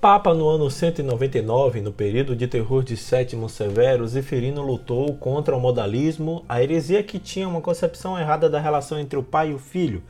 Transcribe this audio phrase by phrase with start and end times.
[0.00, 5.60] Papa no ano 199, no período de terror de Sétimo Severo, Zeferino lutou contra o
[5.60, 9.58] modalismo, a heresia que tinha uma concepção errada da relação entre o pai e o
[9.58, 10.02] filho.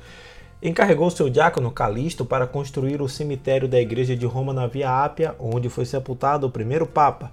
[0.63, 5.35] Encarregou seu diácono Calixto para construir o cemitério da igreja de Roma na Via Ápia,
[5.41, 7.33] onde foi sepultado o primeiro Papa.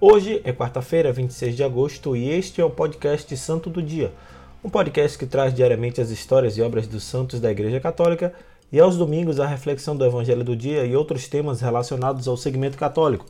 [0.00, 4.12] Hoje é quarta-feira, 26 de agosto, e este é o podcast Santo do Dia,
[4.64, 8.34] um podcast que traz diariamente as histórias e obras dos santos da Igreja Católica
[8.72, 12.76] e aos domingos a reflexão do Evangelho do Dia e outros temas relacionados ao segmento
[12.76, 13.26] católico.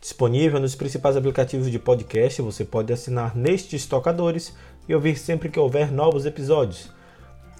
[0.00, 4.54] Disponível nos principais aplicativos de podcast, você pode assinar nestes tocadores
[4.88, 6.90] e ouvir sempre que houver novos episódios.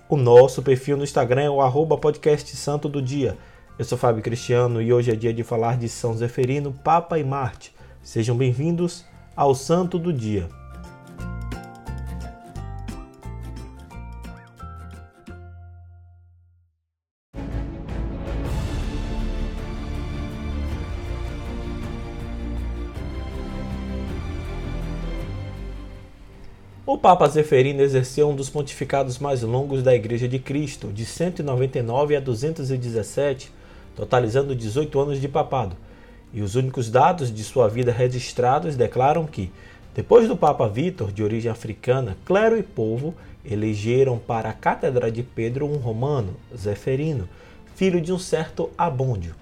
[0.09, 3.39] O nosso perfil no Instagram é o arroba podcast Santo do Dia.
[3.79, 7.25] Eu sou Fábio Cristiano e hoje é dia de falar de São Zeferino, Papa e
[7.25, 7.75] Marte.
[8.03, 9.05] Sejam bem-vindos
[9.35, 10.64] ao Santo do Dia.
[26.87, 32.15] O Papa Zeferino exerceu um dos pontificados mais longos da Igreja de Cristo, de 199
[32.15, 33.51] a 217,
[33.97, 35.77] totalizando 18 anos de papado
[36.35, 39.53] e os únicos dados de sua vida registrados declaram que,
[39.95, 45.23] depois do Papa Vítor, de origem africana, clero e povo elegeram para a Cátedra de
[45.23, 47.29] Pedro um romano, Zeferino,
[47.77, 49.37] filho de um certo Abôndio.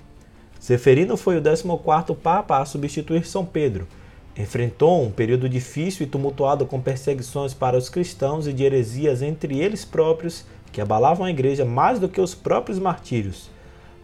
[0.62, 3.88] Zeferino foi o 14º Papa a substituir São Pedro.
[4.36, 9.60] Enfrentou um período difícil e tumultuado com perseguições para os cristãos e de heresias entre
[9.60, 13.50] eles próprios que abalavam a igreja mais do que os próprios martírios.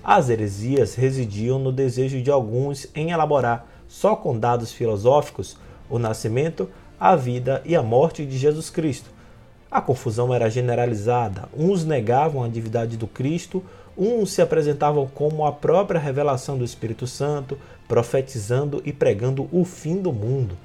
[0.04, 5.56] As heresias residiam no desejo de alguns em elaborar, só com dados filosóficos,
[5.88, 6.68] o nascimento,
[7.00, 9.17] a vida e a morte de Jesus Cristo.
[9.70, 11.48] A confusão era generalizada.
[11.54, 13.62] Uns negavam a divindade do Cristo,
[13.96, 20.00] uns se apresentavam como a própria revelação do Espírito Santo, profetizando e pregando o fim
[20.00, 20.56] do mundo.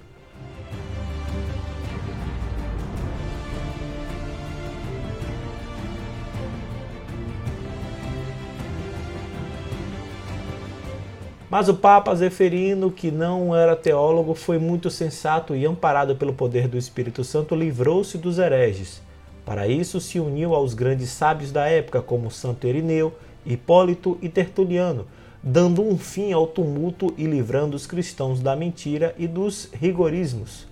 [11.53, 16.67] Mas o Papa Zeferino, que não era teólogo, foi muito sensato e, amparado pelo poder
[16.67, 19.03] do Espírito Santo, livrou-se dos hereges.
[19.45, 23.13] Para isso, se uniu aos grandes sábios da época, como Santo Irineu,
[23.45, 25.05] Hipólito e Tertuliano,
[25.43, 30.65] dando um fim ao tumulto e livrando os cristãos da mentira e dos rigorismos.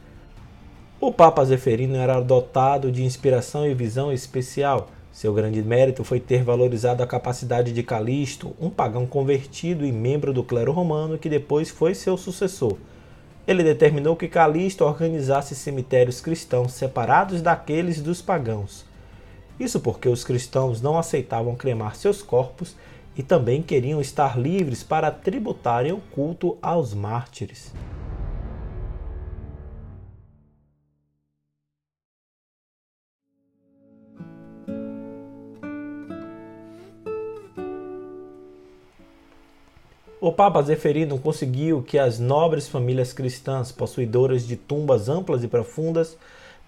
[0.99, 6.43] O Papa Zeferino era dotado de inspiração e visão especial seu grande mérito foi ter
[6.43, 11.69] valorizado a capacidade de Calixto, um pagão convertido e membro do clero romano que depois
[11.69, 12.77] foi seu sucessor.
[13.45, 18.85] Ele determinou que Calixto organizasse cemitérios cristãos separados daqueles dos pagãos.
[19.59, 22.75] Isso porque os cristãos não aceitavam cremar seus corpos
[23.15, 27.73] e também queriam estar livres para tributarem o culto aos mártires.
[40.23, 46.15] O Papa Zeferino conseguiu que as nobres famílias cristãs, possuidoras de tumbas amplas e profundas,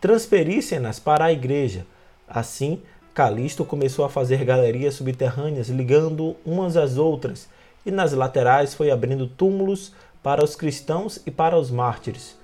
[0.02, 1.86] transferissem-nas para a igreja.
[2.28, 2.81] Assim,
[3.13, 7.47] Calixto começou a fazer galerias subterrâneas ligando umas às outras,
[7.86, 9.94] e nas laterais foi abrindo túmulos
[10.24, 12.36] para os cristãos e para os mártires.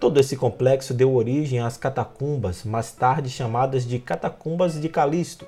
[0.00, 5.46] Todo esse complexo deu origem às catacumbas, mais tarde chamadas de Catacumbas de Calixto,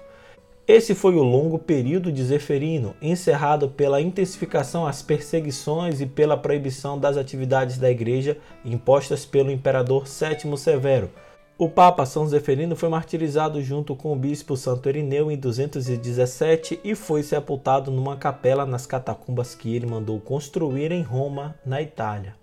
[0.68, 6.98] esse foi o longo período de Zeferino, encerrado pela intensificação às perseguições e pela proibição
[6.98, 11.10] das atividades da igreja impostas pelo imperador Sétimo Severo.
[11.56, 16.94] O Papa São Zeferino foi martirizado junto com o bispo Santo Irineu em 217 e
[16.94, 22.36] foi sepultado numa capela nas catacumbas que ele mandou construir em Roma, na Itália.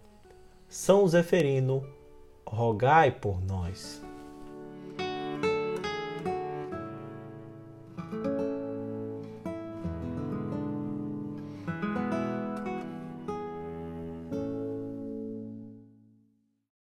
[0.67, 1.85] São Zeferino,
[2.43, 4.04] rogai por nós.